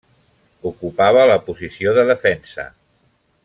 [0.69, 2.67] Ocupava la posició de defensa.